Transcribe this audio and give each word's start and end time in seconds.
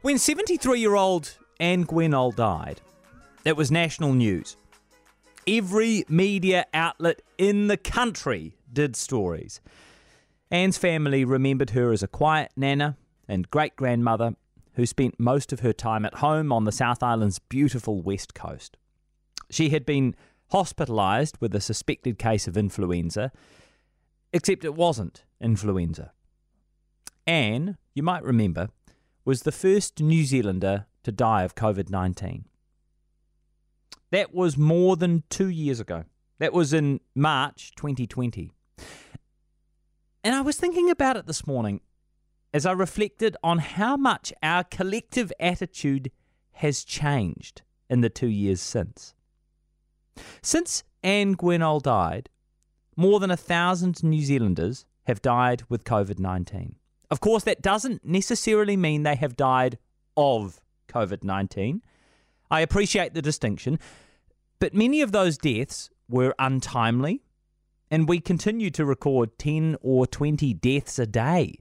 When 0.00 0.16
73 0.18 0.78
year 0.78 0.94
old 0.94 1.36
Anne 1.58 1.84
Guenole 1.84 2.34
died, 2.36 2.80
it 3.44 3.56
was 3.56 3.72
national 3.72 4.12
news. 4.12 4.56
Every 5.44 6.04
media 6.08 6.66
outlet 6.72 7.20
in 7.36 7.66
the 7.66 7.76
country 7.76 8.54
did 8.72 8.94
stories. 8.94 9.60
Anne's 10.52 10.78
family 10.78 11.24
remembered 11.24 11.70
her 11.70 11.90
as 11.90 12.04
a 12.04 12.08
quiet 12.08 12.52
nana 12.56 12.96
and 13.26 13.50
great 13.50 13.74
grandmother 13.74 14.36
who 14.74 14.86
spent 14.86 15.18
most 15.18 15.52
of 15.52 15.60
her 15.60 15.72
time 15.72 16.04
at 16.04 16.14
home 16.14 16.52
on 16.52 16.62
the 16.62 16.70
South 16.70 17.02
Island's 17.02 17.40
beautiful 17.40 18.00
west 18.00 18.34
coast. 18.34 18.76
She 19.50 19.70
had 19.70 19.84
been 19.84 20.14
hospitalised 20.52 21.40
with 21.40 21.52
a 21.56 21.60
suspected 21.60 22.20
case 22.20 22.46
of 22.46 22.56
influenza, 22.56 23.32
except 24.32 24.64
it 24.64 24.76
wasn't 24.76 25.24
influenza. 25.40 26.12
Anne, 27.26 27.76
you 27.94 28.04
might 28.04 28.22
remember, 28.22 28.68
was 29.28 29.42
the 29.42 29.52
first 29.52 30.00
New 30.00 30.24
Zealander 30.24 30.86
to 31.02 31.12
die 31.12 31.42
of 31.42 31.54
COVID 31.54 31.90
19. 31.90 32.46
That 34.10 34.34
was 34.34 34.56
more 34.56 34.96
than 34.96 35.22
two 35.28 35.50
years 35.50 35.80
ago. 35.80 36.04
That 36.38 36.54
was 36.54 36.72
in 36.72 37.00
March 37.14 37.74
2020. 37.76 38.50
And 40.24 40.34
I 40.34 40.40
was 40.40 40.56
thinking 40.56 40.88
about 40.88 41.18
it 41.18 41.26
this 41.26 41.46
morning 41.46 41.82
as 42.54 42.64
I 42.64 42.72
reflected 42.72 43.36
on 43.44 43.58
how 43.58 43.98
much 43.98 44.32
our 44.42 44.64
collective 44.64 45.30
attitude 45.38 46.10
has 46.52 46.82
changed 46.82 47.60
in 47.90 48.00
the 48.00 48.08
two 48.08 48.28
years 48.28 48.62
since. 48.62 49.12
Since 50.40 50.84
Anne 51.02 51.36
Guenole 51.36 51.82
died, 51.82 52.30
more 52.96 53.20
than 53.20 53.30
a 53.30 53.36
thousand 53.36 54.02
New 54.02 54.22
Zealanders 54.22 54.86
have 55.04 55.20
died 55.20 55.64
with 55.68 55.84
COVID 55.84 56.18
19. 56.18 56.76
Of 57.10 57.20
course, 57.20 57.44
that 57.44 57.62
doesn't 57.62 58.04
necessarily 58.04 58.76
mean 58.76 59.02
they 59.02 59.16
have 59.16 59.36
died 59.36 59.78
of 60.16 60.60
COVID 60.88 61.24
19. 61.24 61.82
I 62.50 62.60
appreciate 62.60 63.14
the 63.14 63.22
distinction, 63.22 63.78
but 64.58 64.74
many 64.74 65.00
of 65.00 65.12
those 65.12 65.38
deaths 65.38 65.90
were 66.08 66.34
untimely, 66.38 67.22
and 67.90 68.08
we 68.08 68.20
continue 68.20 68.70
to 68.70 68.84
record 68.84 69.38
10 69.38 69.76
or 69.80 70.06
20 70.06 70.54
deaths 70.54 70.98
a 70.98 71.06
day. 71.06 71.60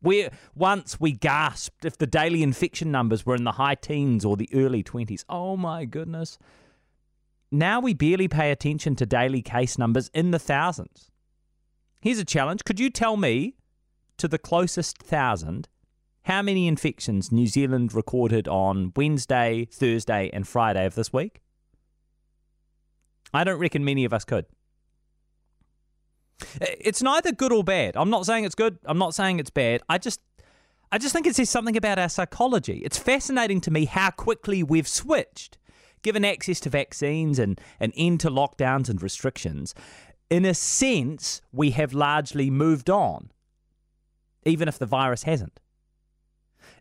Where 0.00 0.30
once 0.54 1.00
we 1.00 1.12
gasped 1.12 1.84
if 1.84 1.98
the 1.98 2.06
daily 2.06 2.42
infection 2.42 2.90
numbers 2.90 3.26
were 3.26 3.34
in 3.34 3.44
the 3.44 3.52
high 3.52 3.74
teens 3.74 4.24
or 4.24 4.36
the 4.36 4.48
early 4.54 4.82
20s. 4.82 5.24
Oh 5.28 5.56
my 5.56 5.84
goodness. 5.84 6.38
Now 7.50 7.80
we 7.80 7.94
barely 7.94 8.28
pay 8.28 8.50
attention 8.50 8.94
to 8.96 9.06
daily 9.06 9.42
case 9.42 9.78
numbers 9.78 10.10
in 10.12 10.30
the 10.30 10.38
thousands. 10.38 11.10
Here's 12.00 12.18
a 12.18 12.24
challenge. 12.24 12.64
Could 12.64 12.78
you 12.78 12.90
tell 12.90 13.16
me 13.16 13.55
to 14.18 14.28
the 14.28 14.38
closest 14.38 14.98
thousand 14.98 15.68
how 16.26 16.42
many 16.42 16.66
infections 16.66 17.30
New 17.30 17.46
Zealand 17.46 17.94
recorded 17.94 18.48
on 18.48 18.92
Wednesday, 18.96 19.68
Thursday, 19.70 20.28
and 20.32 20.46
Friday 20.46 20.84
of 20.84 20.96
this 20.96 21.12
week? 21.12 21.40
I 23.32 23.44
don't 23.44 23.60
reckon 23.60 23.84
many 23.84 24.04
of 24.04 24.12
us 24.12 24.24
could. 24.24 24.46
It's 26.60 27.00
neither 27.00 27.30
good 27.30 27.52
or 27.52 27.62
bad. 27.62 27.96
I'm 27.96 28.10
not 28.10 28.26
saying 28.26 28.44
it's 28.44 28.56
good. 28.56 28.76
I'm 28.86 28.98
not 28.98 29.14
saying 29.14 29.38
it's 29.38 29.50
bad. 29.50 29.82
I 29.88 29.98
just 29.98 30.20
I 30.90 30.98
just 30.98 31.12
think 31.12 31.28
it 31.28 31.36
says 31.36 31.48
something 31.48 31.76
about 31.76 32.00
our 32.00 32.08
psychology. 32.08 32.82
It's 32.84 32.98
fascinating 32.98 33.60
to 33.60 33.70
me 33.70 33.84
how 33.84 34.10
quickly 34.10 34.64
we've 34.64 34.88
switched. 34.88 35.58
Given 36.02 36.24
access 36.24 36.58
to 36.60 36.70
vaccines 36.70 37.38
and 37.38 37.60
an 37.78 37.92
end 37.96 38.18
to 38.20 38.30
lockdowns 38.30 38.88
and 38.88 39.00
restrictions, 39.00 39.76
in 40.28 40.44
a 40.44 40.54
sense, 40.54 41.40
we 41.52 41.70
have 41.70 41.92
largely 41.92 42.50
moved 42.50 42.90
on 42.90 43.30
even 44.46 44.68
if 44.68 44.78
the 44.78 44.86
virus 44.86 45.24
hasn't. 45.24 45.60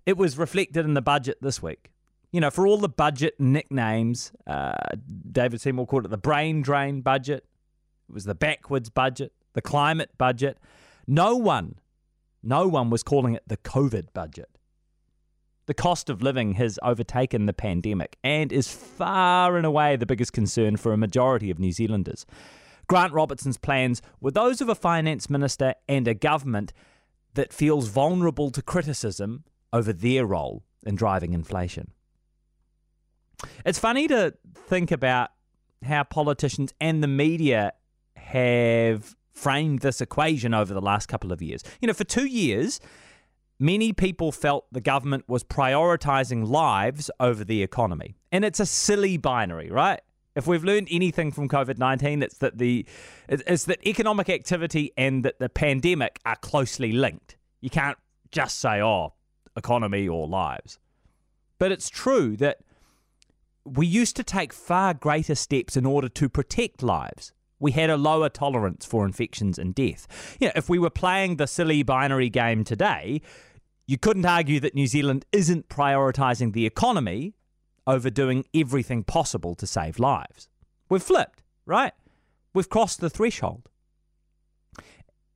It 0.06 0.18
was 0.18 0.38
reflected 0.38 0.86
in 0.86 0.94
the 0.94 1.02
budget 1.02 1.40
this 1.42 1.62
week. 1.62 1.92
You 2.32 2.40
know, 2.40 2.52
for 2.52 2.68
all 2.68 2.78
the 2.78 2.90
budget 2.90 3.36
nicknames, 3.40 4.32
uh, 4.46 4.74
David 5.32 5.62
Seymour 5.62 5.88
called 5.88 6.06
it 6.06 6.12
the 6.12 6.18
brain 6.18 6.62
drain 6.62 7.02
budget. 7.02 7.46
It 8.08 8.14
was 8.14 8.26
the 8.26 8.36
backwards 8.36 8.90
budget, 8.90 9.34
the 9.54 9.62
climate 9.62 10.12
budget. 10.18 10.60
No 11.08 11.36
one, 11.36 11.76
no 12.44 12.68
one 12.68 12.90
was 12.90 13.04
calling 13.04 13.34
it 13.34 13.44
the 13.48 13.58
COVID 13.58 14.08
budget. 14.14 14.50
The 15.66 15.74
cost 15.74 16.12
of 16.12 16.22
living 16.22 16.54
has 16.54 16.78
overtaken 16.84 17.48
the 17.48 17.54
pandemic 17.54 18.18
and 18.24 18.52
is 18.52 18.72
far 18.72 19.58
and 19.58 19.66
away 19.66 19.96
the 19.96 20.06
biggest 20.06 20.32
concern 20.32 20.78
for 20.78 20.94
a 20.94 20.98
majority 20.98 21.50
of 21.50 21.58
New 21.58 21.72
Zealanders. 21.72 22.26
Grant 22.88 23.14
Robertson's 23.14 23.58
plans 23.58 24.02
were 24.22 24.30
those 24.30 24.62
of 24.62 24.70
a 24.70 24.76
finance 24.76 25.28
minister 25.28 25.74
and 25.88 26.08
a 26.08 26.14
government 26.14 26.72
that 27.36 27.54
feels 27.54 27.88
vulnerable 27.88 28.50
to 28.52 28.62
criticism 28.62 29.44
over 29.72 29.94
their 29.94 30.26
role 30.26 30.64
in 30.86 30.96
driving 30.96 31.34
inflation. 31.34 31.92
It's 33.66 33.80
funny 33.80 34.08
to 34.08 34.34
think 34.56 34.92
about 34.92 35.30
how 35.84 36.04
politicians 36.04 36.74
and 36.82 37.04
the 37.04 37.08
media 37.08 37.74
have 38.16 39.16
framed 39.34 39.80
this 39.80 40.02
equation 40.02 40.54
over 40.54 40.74
the 40.74 40.82
last 40.82 41.08
couple 41.08 41.32
of 41.32 41.42
years. 41.42 41.62
You 41.82 41.88
know, 41.88 41.94
for 41.94 42.06
two 42.06 42.26
years, 42.26 42.80
many 43.60 43.94
people 43.94 44.32
felt 44.32 44.66
the 44.72 44.82
government 44.82 45.26
was 45.28 45.44
prioritizing 45.44 46.48
lives 46.48 47.12
over 47.20 47.44
the 47.44 47.62
economy. 47.62 48.16
And 48.32 48.46
it's 48.46 48.60
a 48.60 48.66
silly 48.66 49.18
binary, 49.18 49.70
right? 49.70 50.02
If 50.36 50.48
we've 50.48 50.64
learned 50.64 50.90
anything 50.92 51.32
from 51.32 51.48
COVID 51.48 51.78
nineteen, 51.78 52.22
it's 52.22 52.38
that 52.40 52.58
the 52.58 52.86
it's 53.30 53.66
that 53.66 53.86
economic 53.88 54.30
activity 54.30 54.92
and 54.98 55.24
that 55.24 55.40
the 55.40 55.50
pandemic 55.50 56.20
are 56.26 56.36
closely 56.36 56.92
linked. 56.92 57.38
You 57.62 57.70
can't 57.70 57.98
just 58.32 58.60
say, 58.60 58.82
"Oh, 58.82 59.14
economy 59.56 60.08
or 60.08 60.28
lives," 60.28 60.80
but 61.58 61.72
it's 61.72 61.90
true 61.90 62.36
that 62.38 62.58
we 63.64 63.88
used 63.88 64.16
to 64.18 64.24
take 64.24 64.54
far 64.54 64.94
greater 64.94 65.36
steps 65.36 65.76
in 65.76 65.86
order 65.86 66.10
to 66.10 66.30
protect 66.30 66.84
lives. 66.84 67.32
We 67.58 67.72
had 67.72 67.90
a 67.90 67.98
lower 67.98 68.30
tolerance 68.30 68.86
for 68.86 69.06
infections 69.06 69.58
and 69.58 69.74
death. 69.74 70.36
You 70.40 70.48
know, 70.48 70.54
if 70.56 70.70
we 70.70 70.78
were 70.78 70.90
playing 70.90 71.38
the 71.38 71.48
silly 71.48 71.82
binary 71.82 72.30
game 72.30 72.66
today, 72.66 73.22
you 73.88 73.98
couldn't 73.98 74.26
argue 74.26 74.60
that 74.60 74.76
New 74.76 74.88
Zealand 74.88 75.26
isn't 75.32 75.70
prioritising 75.70 76.52
the 76.52 76.66
economy 76.66 77.34
over 77.88 78.10
doing 78.10 78.46
everything 78.54 79.04
possible 79.04 79.56
to 79.56 79.68
save 79.68 80.00
lives. 80.00 80.50
We've 80.90 81.04
flipped, 81.04 81.44
right? 81.66 81.94
We've 82.54 82.70
crossed 82.70 83.02
the 83.02 83.10
threshold. 83.10 83.70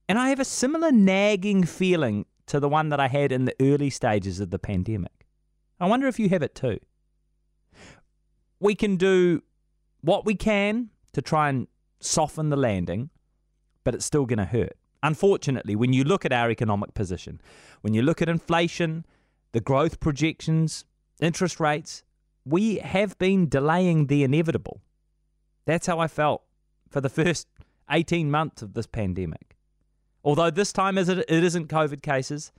And 0.08 0.18
I 0.18 0.30
have 0.30 0.40
a 0.40 0.46
similar 0.46 0.92
nagging 0.92 1.64
feeling 1.66 2.26
to 2.48 2.60
the 2.60 2.70
one 2.70 2.90
that 2.90 3.00
I 3.00 3.08
had 3.08 3.32
in 3.32 3.46
the 3.46 3.56
early 3.62 3.90
stages 3.90 4.40
of 4.40 4.50
the 4.50 4.58
pandemic. 4.58 5.28
I 5.80 5.88
wonder 5.88 6.08
if 6.08 6.20
you 6.20 6.30
have 6.30 6.42
it 6.42 6.56
too. 6.56 6.80
We 8.60 8.74
can 8.74 8.98
do 8.98 9.44
what 10.02 10.26
we 10.26 10.36
can 10.36 10.90
to 11.14 11.22
try 11.22 11.50
and 11.50 11.68
soften 12.00 12.50
the 12.50 12.58
landing, 12.58 13.10
but 13.84 13.94
it's 13.94 14.06
still 14.06 14.26
going 14.26 14.40
to 14.40 14.46
hurt. 14.46 14.76
Unfortunately, 15.04 15.76
when 15.76 15.94
you 15.94 16.04
look 16.04 16.26
at 16.26 16.34
our 16.34 16.50
economic 16.50 16.94
position, 16.94 17.40
when 17.82 17.94
you 17.94 18.02
look 18.02 18.22
at 18.22 18.28
inflation, 18.28 19.06
the 19.52 19.62
growth 19.62 20.00
projections, 20.00 20.86
interest 21.22 21.60
rates, 21.60 22.04
we 22.46 22.78
have 22.78 23.18
been 23.18 23.48
delaying 23.48 24.08
the 24.08 24.24
inevitable. 24.24 24.82
That's 25.66 25.88
how 25.88 26.00
I 26.00 26.08
felt 26.08 26.44
for 26.90 27.02
the 27.02 27.10
first 27.10 27.48
18 27.92 28.32
months 28.32 28.62
of 28.62 28.74
this 28.74 28.88
pandemic. 28.88 29.56
Although 30.24 30.50
this 30.50 30.74
time 30.74 30.98
it 30.98 31.08
isn't 31.30 31.68
COVID 31.68 32.02
cases, 32.02 32.52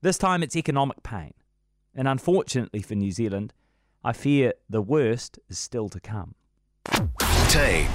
this 0.00 0.18
time 0.18 0.42
it's 0.42 0.56
economic 0.56 1.02
pain. 1.02 1.34
And 1.94 2.08
unfortunately 2.08 2.80
for 2.80 2.94
New 2.94 3.12
Zealand, 3.12 3.52
I 4.02 4.12
fear 4.12 4.54
the 4.68 4.82
worst 4.82 5.38
is 5.48 5.58
still 5.58 5.88
to 5.90 6.00
come. 6.00 6.34
Tame 7.48 7.88